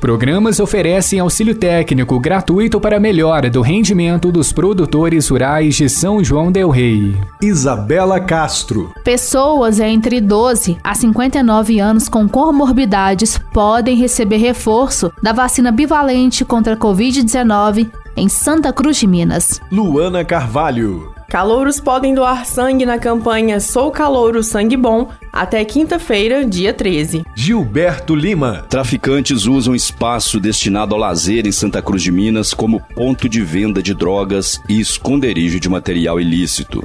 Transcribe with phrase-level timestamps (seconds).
[0.00, 6.50] Programas oferecem auxílio técnico gratuito para melhora do rendimento dos produtores rurais de São João
[6.50, 7.14] del Rei.
[7.42, 8.94] Isabela Castro.
[9.04, 16.72] Pessoas entre 12 a 59 anos com comorbidades podem receber reforço da vacina bivalente contra
[16.72, 19.60] a Covid-19 em Santa Cruz de Minas.
[19.70, 21.12] Luana Carvalho.
[21.30, 27.24] Calouros podem doar sangue na campanha Sou Calouro Sangue Bom até quinta-feira, dia 13.
[27.36, 28.66] Gilberto Lima.
[28.68, 33.80] Traficantes usam espaço destinado ao lazer em Santa Cruz de Minas como ponto de venda
[33.80, 36.84] de drogas e esconderijo de material ilícito.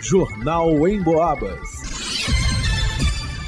[0.00, 1.60] Jornal em Boabas.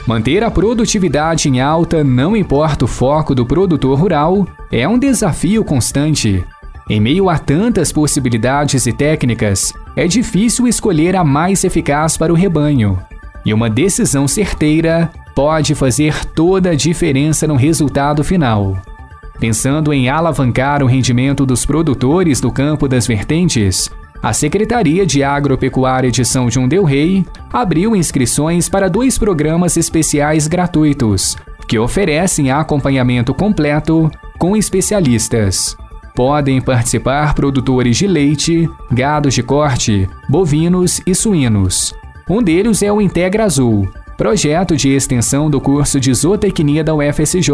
[0.06, 5.64] Manter a produtividade em alta, não importa o foco do produtor rural, é um desafio
[5.64, 6.44] constante.
[6.88, 12.36] Em meio a tantas possibilidades e técnicas, é difícil escolher a mais eficaz para o
[12.36, 12.98] rebanho.
[13.44, 18.78] E uma decisão certeira pode fazer toda a diferença no resultado final.
[19.38, 23.90] Pensando em alavancar o rendimento dos produtores do campo das vertentes,
[24.22, 30.48] a Secretaria de Agropecuária de São João del Rei abriu inscrições para dois programas especiais
[30.48, 31.36] gratuitos,
[31.68, 35.76] que oferecem acompanhamento completo com especialistas.
[36.18, 41.94] Podem participar produtores de leite, gados de corte, bovinos e suínos.
[42.28, 47.52] Um deles é o Integra Azul, projeto de extensão do curso de zootecnia da UFSJ.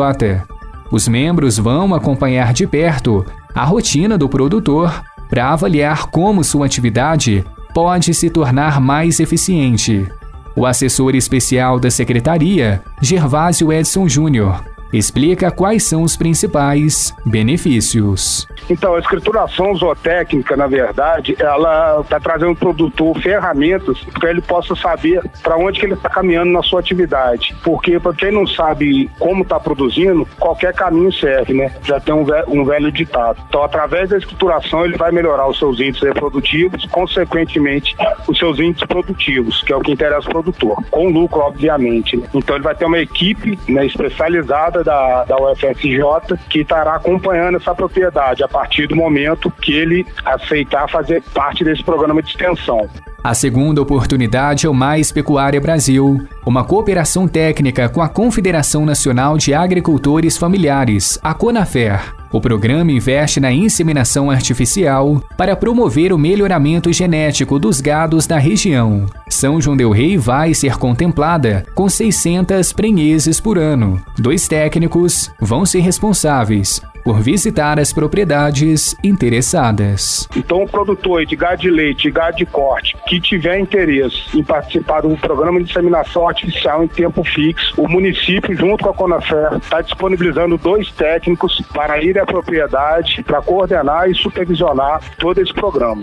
[0.90, 3.22] Os membros vão acompanhar de perto
[3.54, 10.08] a rotina do produtor para avaliar como sua atividade pode se tornar mais eficiente.
[10.56, 14.64] O assessor especial da secretaria, Gervásio Edson Júnior,
[14.98, 18.46] explica quais são os principais benefícios.
[18.70, 24.74] Então, a escrituração zootécnica, na verdade, ela está trazendo ao produtor ferramentas para ele possa
[24.74, 27.54] saber para onde que ele está caminhando na sua atividade.
[27.62, 31.74] Porque, para quem não sabe como está produzindo, qualquer caminho serve, né?
[31.84, 33.38] Já tem um velho, um velho ditado.
[33.48, 37.96] Então, através da escrituração, ele vai melhorar os seus índices reprodutivos, consequentemente,
[38.26, 42.16] os seus índices produtivos, que é o que interessa ao produtor, com lucro, obviamente.
[42.16, 42.26] Né?
[42.32, 47.74] Então, ele vai ter uma equipe né, especializada da, da UFSJ que estará acompanhando essa
[47.74, 52.88] propriedade a partir do momento que ele aceitar fazer parte desse programa de extensão.
[53.24, 59.38] A segunda oportunidade é o Mais Pecuária Brasil, uma cooperação técnica com a Confederação Nacional
[59.38, 62.14] de Agricultores Familiares, a CONAFER.
[62.30, 69.06] O programa investe na inseminação artificial para promover o melhoramento genético dos gados da região.
[69.30, 74.02] São João del Rei vai ser contemplada com 600 prenheses por ano.
[74.18, 80.26] Dois técnicos vão ser responsáveis por visitar as propriedades interessadas.
[80.34, 84.42] Então, o produtor de gado de leite e gado de corte que tiver interesse em
[84.42, 89.58] participar do programa de inseminação artificial em tempo fixo, o município, junto com a Conafer,
[89.58, 96.02] está disponibilizando dois técnicos para ir à propriedade para coordenar e supervisionar todo esse programa.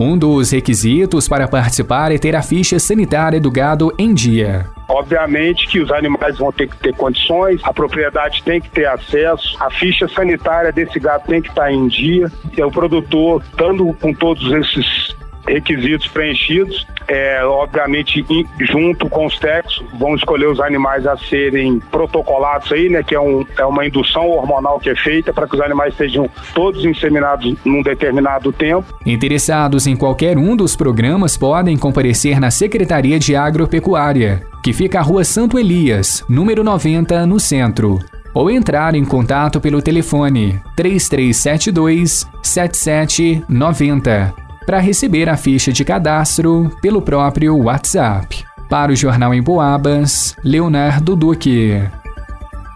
[0.00, 4.66] Um dos requisitos para participar é ter a ficha sanitária do gado em dia.
[4.88, 9.56] Obviamente que os animais vão ter que ter condições, a propriedade tem que ter acesso,
[9.58, 14.14] a ficha sanitária desse gado tem que estar em dia, e o produtor, estando com
[14.14, 15.16] todos esses
[15.48, 18.24] requisitos preenchidos, é, obviamente
[18.60, 23.20] junto com os técnicos vão escolher os animais a serem protocolados aí, né, que é,
[23.20, 27.56] um, é uma indução hormonal que é feita para que os animais sejam todos inseminados
[27.64, 28.84] num determinado tempo.
[29.06, 35.02] Interessados em qualquer um dos programas podem comparecer na Secretaria de Agropecuária, que fica à
[35.02, 37.98] Rua Santo Elias, número 90, no centro
[38.34, 47.00] ou entrar em contato pelo telefone 3372 7790 para receber a ficha de cadastro pelo
[47.00, 48.44] próprio WhatsApp.
[48.68, 51.88] Para o Jornal em Boabas, Leonardo Duque.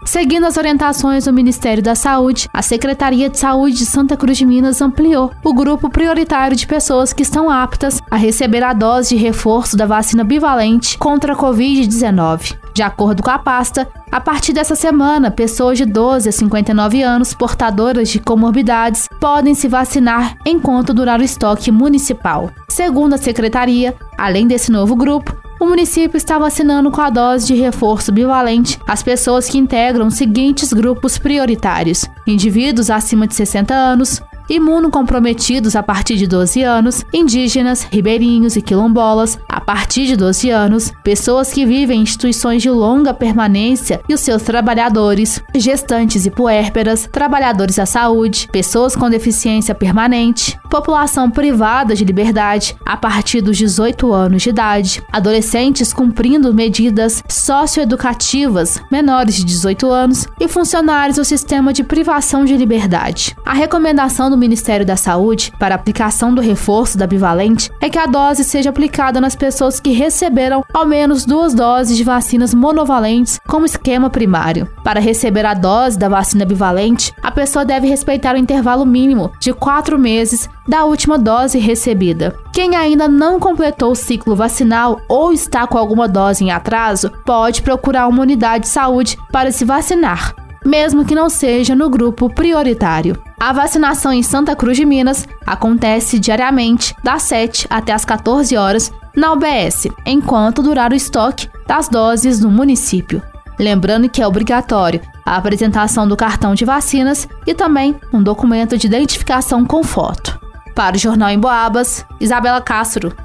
[0.05, 4.45] Seguindo as orientações do Ministério da Saúde, a Secretaria de Saúde de Santa Cruz de
[4.45, 9.15] Minas ampliou o grupo prioritário de pessoas que estão aptas a receber a dose de
[9.15, 12.57] reforço da vacina bivalente contra a Covid-19.
[12.73, 17.33] De acordo com a pasta, a partir dessa semana, pessoas de 12 a 59 anos
[17.33, 22.49] portadoras de comorbidades podem se vacinar enquanto durar o estoque municipal.
[22.67, 27.55] Segundo a secretaria, além desse novo grupo, o município está vacinando com a dose de
[27.55, 34.21] reforço bivalente as pessoas que integram os seguintes grupos prioritários: indivíduos acima de 60 anos,
[34.49, 40.91] imunocomprometidos a partir de 12 anos, indígenas, ribeirinhos e quilombolas a partir de 12 anos,
[41.03, 47.07] pessoas que vivem em instituições de longa permanência e os seus trabalhadores, gestantes e puérperas,
[47.11, 54.11] trabalhadores da saúde, pessoas com deficiência permanente, população privada de liberdade a partir dos 18
[54.11, 61.71] anos de idade, adolescentes cumprindo medidas socioeducativas menores de 18 anos e funcionários do sistema
[61.71, 63.35] de privação de liberdade.
[63.45, 68.07] A recomendação do Ministério da Saúde para aplicação do reforço da bivalente é que a
[68.07, 73.67] dose seja aplicada nas pessoas que receberam ao menos duas doses de vacinas monovalentes como
[73.67, 74.67] esquema primário.
[74.83, 79.53] Para receber a dose da vacina bivalente, a pessoa deve respeitar o intervalo mínimo de
[79.53, 82.35] quatro meses da última dose recebida.
[82.51, 87.61] Quem ainda não completou o ciclo vacinal ou está com alguma dose em atraso, pode
[87.61, 90.33] procurar uma unidade de saúde para se vacinar
[90.65, 93.21] mesmo que não seja no grupo prioritário.
[93.39, 98.91] A vacinação em Santa Cruz de Minas acontece diariamente, das 7 até as 14 horas,
[99.15, 103.21] na UBS, enquanto durar o estoque das doses no município.
[103.59, 108.87] Lembrando que é obrigatório a apresentação do cartão de vacinas e também um documento de
[108.87, 110.39] identificação com foto.
[110.75, 113.15] Para o Jornal em Boabas, Isabela Castro.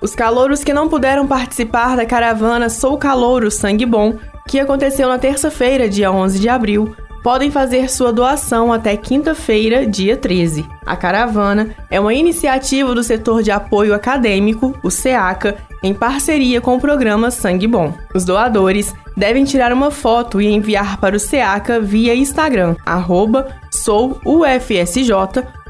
[0.00, 4.14] Os calouros que não puderam participar da caravana Sou Calouro Sangue Bom
[4.48, 6.94] que aconteceu na terça-feira, dia 11 de abril,
[7.24, 10.68] podem fazer sua doação até quinta-feira, dia 13.
[10.84, 16.76] A caravana é uma iniciativa do setor de apoio acadêmico, o SEACA, em parceria com
[16.76, 17.94] o programa Sangue Bom.
[18.14, 22.76] Os doadores devem tirar uma foto e enviar para o SEACA via Instagram,
[23.70, 25.10] souufsj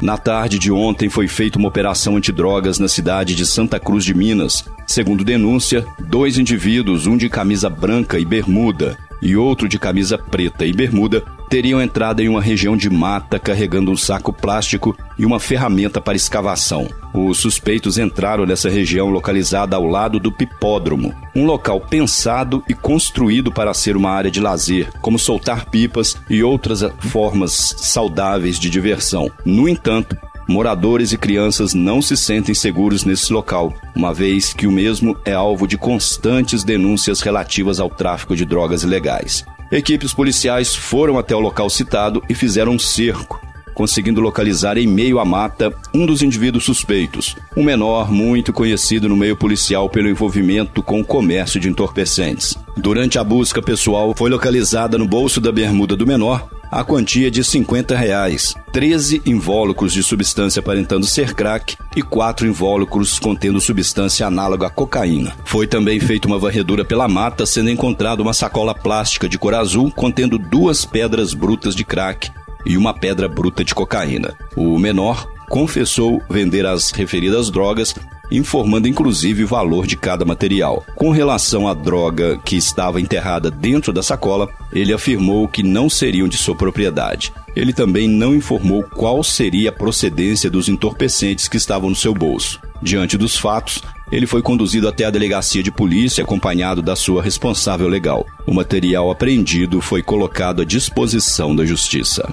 [0.00, 4.14] Na tarde de ontem foi feita uma operação antidrogas na cidade de Santa Cruz de
[4.14, 4.64] Minas.
[4.86, 10.64] Segundo denúncia, dois indivíduos, um de camisa branca e bermuda e outro de camisa preta
[10.64, 15.40] e bermuda, teriam entrado em uma região de mata carregando um saco plástico e uma
[15.40, 16.88] ferramenta para escavação.
[17.14, 23.50] Os suspeitos entraram nessa região localizada ao lado do Pipódromo, um local pensado e construído
[23.50, 29.30] para ser uma área de lazer, como soltar pipas e outras formas saudáveis de diversão.
[29.44, 30.16] No entanto,
[30.46, 35.32] moradores e crianças não se sentem seguros nesse local, uma vez que o mesmo é
[35.32, 39.44] alvo de constantes denúncias relativas ao tráfico de drogas ilegais.
[39.70, 43.37] Equipes policiais foram até o local citado e fizeram um cerco,
[43.78, 49.16] conseguindo localizar em meio à mata um dos indivíduos suspeitos, um menor muito conhecido no
[49.16, 52.58] meio policial pelo envolvimento com o comércio de entorpecentes.
[52.76, 57.42] Durante a busca pessoal, foi localizada no bolso da bermuda do menor a quantia de
[57.42, 64.66] 50 reais, 13 invólucros de substância aparentando ser crack e 4 invólucros contendo substância análoga
[64.66, 65.34] à cocaína.
[65.44, 69.90] Foi também feita uma varredura pela mata, sendo encontrada uma sacola plástica de cor azul
[69.92, 72.30] contendo duas pedras brutas de crack
[72.68, 74.36] e uma pedra bruta de cocaína.
[74.54, 77.94] O menor confessou vender as referidas drogas
[78.30, 80.84] informando inclusive o valor de cada material.
[80.94, 86.28] Com relação à droga que estava enterrada dentro da sacola, ele afirmou que não seriam
[86.28, 87.32] de sua propriedade.
[87.56, 92.60] Ele também não informou qual seria a procedência dos entorpecentes que estavam no seu bolso.
[92.80, 93.82] Diante dos fatos,
[94.12, 98.24] ele foi conduzido até a delegacia de polícia acompanhado da sua responsável legal.
[98.46, 102.32] O material apreendido foi colocado à disposição da justiça.